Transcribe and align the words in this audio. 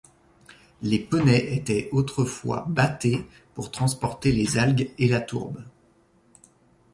Les 0.81 0.97
poneys 0.97 1.53
étaient 1.53 1.87
autrefois 1.91 2.65
bâtés 2.67 3.23
pour 3.53 3.69
transporter 3.69 4.31
les 4.31 4.57
algues 4.57 4.89
et 4.97 5.07
la 5.07 5.21
tourbe. 5.21 5.63